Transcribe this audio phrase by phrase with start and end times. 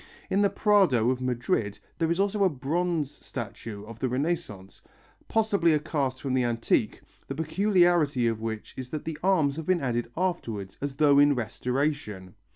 [0.31, 4.81] In the Prado of Madrid there is also a bronze statue of the Renaissance,
[5.27, 9.67] possibly a cast from the antique, the peculiarity of which is that the arms have
[9.67, 12.33] been added afterwards, as though in restoration.